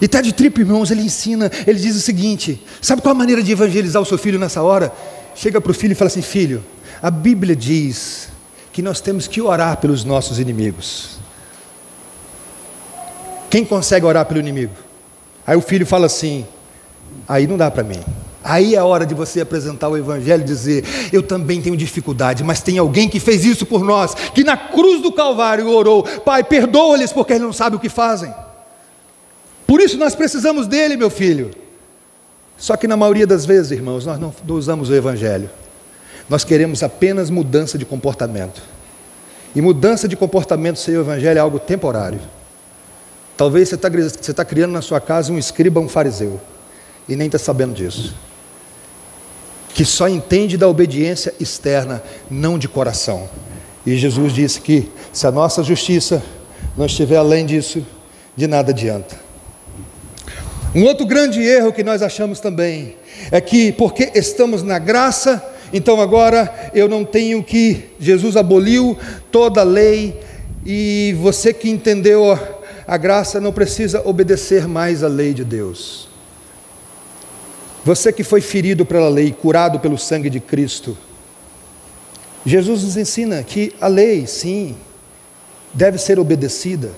[0.03, 3.53] E Ted Tripp, irmãos, ele ensina, ele diz o seguinte: sabe qual a maneira de
[3.53, 4.93] evangelizar o seu filho nessa hora?
[5.35, 6.63] Chega para o filho e fala assim: filho,
[7.01, 8.29] a Bíblia diz
[8.71, 11.17] que nós temos que orar pelos nossos inimigos.
[13.49, 14.75] Quem consegue orar pelo inimigo?
[15.47, 16.47] Aí o filho fala assim:
[17.29, 18.01] Aí não dá para mim.
[18.45, 22.45] Aí é a hora de você apresentar o Evangelho e dizer: Eu também tenho dificuldade,
[22.45, 26.45] mas tem alguém que fez isso por nós, que na cruz do Calvário orou: Pai,
[26.45, 28.33] perdoa-lhes porque eles não sabem o que fazem.
[29.67, 31.53] Por isso nós precisamos dele, meu filho.
[32.59, 35.49] Só que na maioria das vezes, irmãos, nós não usamos o Evangelho.
[36.29, 38.63] Nós queremos apenas mudança de comportamento.
[39.57, 42.21] E mudança de comportamento sem o Evangelho é algo temporário.
[43.39, 46.41] Talvez você está tá criando na sua casa um escriba, um fariseu
[47.09, 48.15] e nem está sabendo disso.
[49.75, 53.29] Que só entende da obediência externa, não de coração.
[53.85, 56.23] E Jesus disse que se a nossa justiça
[56.77, 57.85] não estiver além disso,
[58.37, 59.17] de nada adianta.
[60.75, 62.97] Um outro grande erro que nós achamos também
[63.31, 65.43] é que porque estamos na graça,
[65.73, 67.91] então agora eu não tenho que.
[68.01, 68.99] Jesus aboliu
[69.31, 70.21] toda a lei
[70.67, 72.37] e você que entendeu
[72.87, 76.09] a graça não precisa obedecer mais à lei de Deus.
[77.85, 80.97] Você que foi ferido pela lei, curado pelo sangue de Cristo.
[82.47, 84.75] Jesus nos ensina que a lei, sim,
[85.73, 86.93] deve ser obedecida,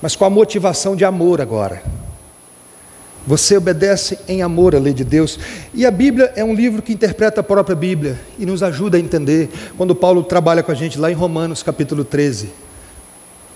[0.00, 1.82] mas com a motivação de amor agora.
[3.26, 5.38] Você obedece em amor à lei de Deus.
[5.74, 9.00] E a Bíblia é um livro que interpreta a própria Bíblia e nos ajuda a
[9.00, 9.50] entender.
[9.76, 12.50] Quando Paulo trabalha com a gente lá em Romanos capítulo 13.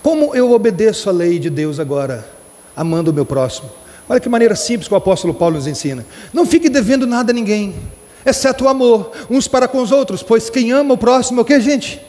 [0.03, 2.29] Como eu obedeço a lei de Deus agora,
[2.75, 3.69] amando o meu próximo?
[4.07, 6.05] Olha que maneira simples que o apóstolo Paulo nos ensina.
[6.31, 7.75] Não fique devendo nada a ninguém,
[8.25, 11.45] exceto o amor, uns para com os outros, pois quem ama o próximo é o
[11.45, 12.01] que, gente?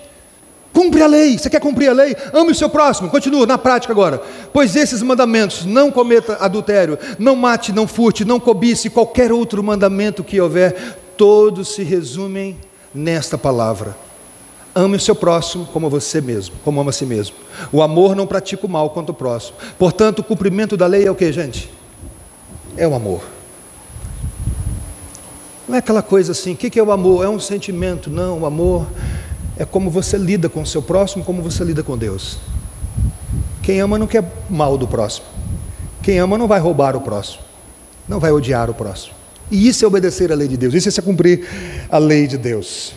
[0.77, 1.39] Cumpre a lei.
[1.39, 2.15] Você quer cumprir a lei?
[2.35, 3.09] Ame o seu próximo.
[3.09, 4.21] Continua na prática agora.
[4.53, 10.23] Pois esses mandamentos: não cometa adultério, não mate, não furte, não cobice, qualquer outro mandamento
[10.23, 12.59] que houver, todos se resumem
[12.95, 13.97] nesta palavra.
[14.75, 17.35] Ame o seu próximo como você mesmo, como ama a si mesmo.
[17.73, 19.57] O amor não pratica o mal contra o próximo.
[19.79, 21.71] Portanto, o cumprimento da lei é o que, gente?
[22.77, 23.23] É o amor.
[25.69, 27.25] Não é aquela coisa assim, o que é o amor?
[27.25, 28.09] É um sentimento.
[28.09, 28.87] Não, o amor
[29.57, 32.39] é como você lida com o seu próximo, como você lida com Deus.
[33.63, 35.27] Quem ama não quer mal do próximo.
[36.03, 37.43] Quem ama não vai roubar o próximo.
[38.07, 39.15] Não vai odiar o próximo.
[39.51, 40.75] E isso é obedecer à lei de Deus.
[40.75, 41.47] Isso é cumprir
[41.91, 42.93] a lei de Deus.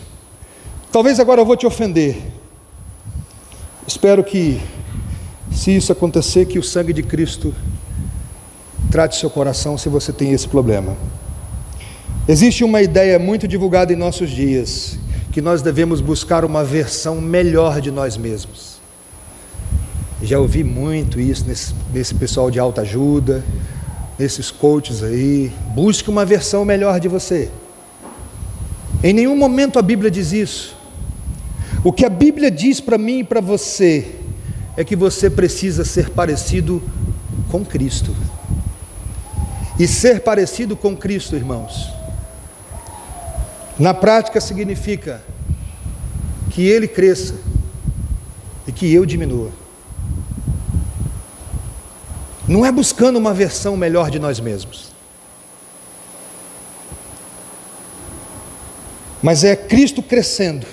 [0.92, 2.16] Talvez agora eu vou te ofender.
[3.86, 4.60] Espero que,
[5.50, 7.52] se isso acontecer, que o sangue de Cristo
[8.90, 10.96] trate seu coração se você tem esse problema.
[12.28, 14.98] Existe uma ideia muito divulgada em nossos dias
[15.32, 18.80] que nós devemos buscar uma versão melhor de nós mesmos.
[20.22, 23.44] Já ouvi muito isso nesse, nesse pessoal de alta ajuda,
[24.18, 25.50] nesses coaches aí.
[25.74, 27.48] Busque uma versão melhor de você.
[29.02, 30.76] Em nenhum momento a Bíblia diz isso.
[31.82, 34.16] O que a Bíblia diz para mim e para você
[34.76, 36.82] é que você precisa ser parecido
[37.50, 38.14] com Cristo.
[39.80, 41.90] E ser parecido com Cristo, irmãos,
[43.78, 45.22] na prática significa
[46.50, 47.34] que ele cresça
[48.66, 49.50] e que eu diminua.
[52.46, 54.90] Não é buscando uma versão melhor de nós mesmos.
[59.22, 60.66] Mas é Cristo crescendo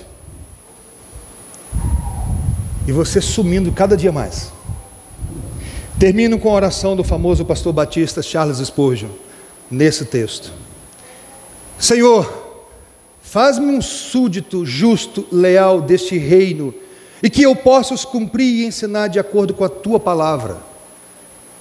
[2.86, 4.57] e você sumindo cada dia mais.
[6.00, 9.10] Termino com a oração do famoso pastor batista Charles Spurgeon,
[9.70, 10.52] nesse texto.
[11.80, 12.48] Senhor,
[13.30, 16.74] Faz-me um súdito justo, leal deste reino,
[17.22, 20.58] e que eu possa os cumprir e ensinar de acordo com a tua palavra.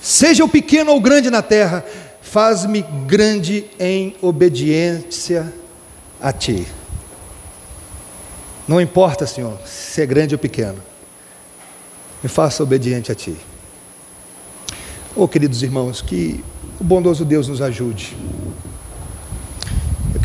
[0.00, 1.84] Seja o pequeno ou grande na terra,
[2.22, 5.52] faz-me grande em obediência
[6.20, 6.64] a ti.
[8.68, 10.80] Não importa, Senhor, se é grande ou pequeno,
[12.22, 13.36] me faça obediente a ti.
[15.16, 16.44] Oh, queridos irmãos, que
[16.78, 18.14] o bondoso Deus nos ajude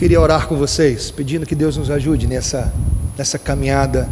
[0.02, 2.74] queria orar com vocês, pedindo que Deus nos ajude nessa,
[3.16, 4.10] nessa caminhada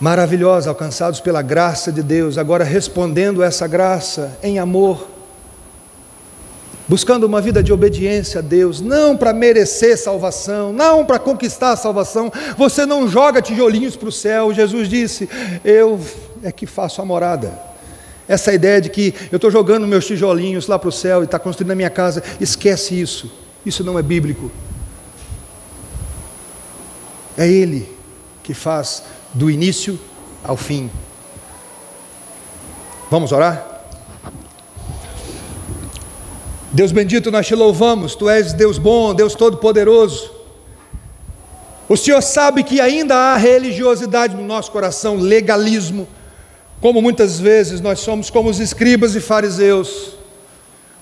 [0.00, 5.06] maravilhosa, alcançados pela graça de Deus, agora respondendo essa graça em amor,
[6.88, 11.76] buscando uma vida de obediência a Deus, não para merecer salvação, não para conquistar a
[11.76, 12.32] salvação.
[12.56, 14.54] Você não joga tijolinhos para o céu.
[14.54, 15.28] Jesus disse:
[15.62, 16.00] Eu
[16.42, 17.71] é que faço a morada.
[18.28, 21.38] Essa ideia de que eu estou jogando meus tijolinhos lá para o céu e está
[21.38, 23.30] construindo a minha casa, esquece isso.
[23.64, 24.50] Isso não é bíblico.
[27.36, 27.88] É Ele
[28.42, 29.98] que faz do início
[30.44, 30.90] ao fim.
[33.10, 33.70] Vamos orar?
[36.72, 40.30] Deus bendito, nós te louvamos, Tu és Deus bom, Deus todo-poderoso.
[41.86, 46.08] O Senhor sabe que ainda há religiosidade no nosso coração, legalismo,
[46.82, 50.16] como muitas vezes nós somos como os escribas e fariseus.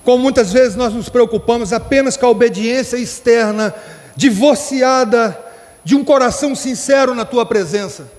[0.04, 3.74] Como muitas vezes nós nos preocupamos apenas com a obediência externa,
[4.14, 5.36] divorciada
[5.82, 8.12] de um coração sincero na tua presença.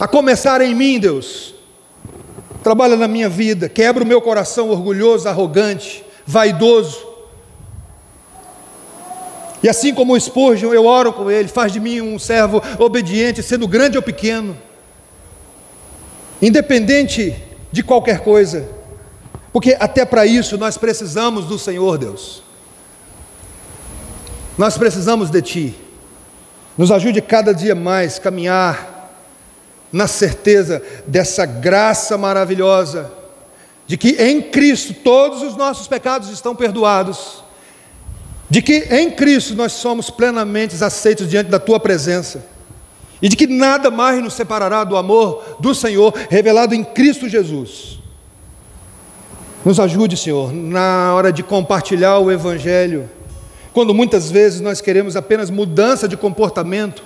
[0.00, 1.54] A começar em mim, Deus,
[2.62, 7.06] trabalha na minha vida, quebra o meu coração orgulhoso, arrogante, vaidoso.
[9.62, 13.42] E assim como o Spurgeon, eu oro com ele, faz de mim um servo obediente,
[13.42, 14.56] sendo grande ou pequeno,
[16.40, 17.34] independente
[17.72, 18.68] de qualquer coisa.
[19.52, 22.42] Porque até para isso nós precisamos do Senhor, Deus.
[24.56, 25.74] Nós precisamos de Ti.
[26.76, 29.10] Nos ajude cada dia mais a caminhar
[29.92, 33.10] na certeza dessa graça maravilhosa
[33.86, 37.44] de que em Cristo todos os nossos pecados estão perdoados,
[38.50, 42.44] de que em Cristo nós somos plenamente aceitos diante da tua presença,
[43.20, 47.98] e de que nada mais nos separará do amor do Senhor revelado em Cristo Jesus.
[49.64, 53.10] Nos ajude, Senhor, na hora de compartilhar o Evangelho,
[53.72, 57.02] quando muitas vezes nós queremos apenas mudança de comportamento.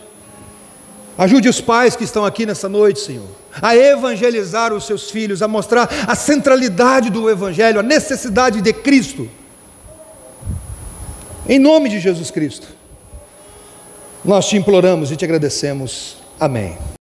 [1.16, 3.26] Ajude os pais que estão aqui nessa noite, Senhor,
[3.60, 9.28] a evangelizar os seus filhos, a mostrar a centralidade do Evangelho, a necessidade de Cristo.
[11.48, 12.68] Em nome de Jesus Cristo,
[14.24, 16.16] nós te imploramos e te agradecemos.
[16.38, 16.76] Amém.